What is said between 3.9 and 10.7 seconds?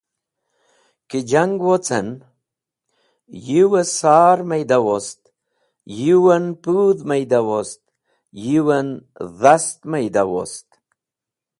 sar mayda wost, yũwen pũdh mayda wost, yũwen dhast mayda wost.